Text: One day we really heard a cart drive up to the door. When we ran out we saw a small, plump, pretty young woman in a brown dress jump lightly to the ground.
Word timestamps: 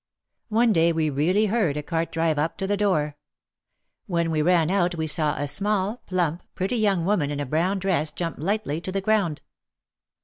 One 0.49 0.73
day 0.73 0.91
we 0.91 1.11
really 1.11 1.45
heard 1.45 1.77
a 1.77 1.83
cart 1.83 2.11
drive 2.11 2.39
up 2.39 2.57
to 2.57 2.65
the 2.65 2.75
door. 2.75 3.17
When 4.07 4.31
we 4.31 4.41
ran 4.41 4.71
out 4.71 4.95
we 4.95 5.05
saw 5.05 5.35
a 5.35 5.47
small, 5.47 5.97
plump, 6.07 6.41
pretty 6.55 6.77
young 6.77 7.05
woman 7.05 7.29
in 7.29 7.39
a 7.39 7.45
brown 7.45 7.77
dress 7.77 8.11
jump 8.11 8.37
lightly 8.39 8.81
to 8.81 8.91
the 8.91 9.01
ground. 9.01 9.43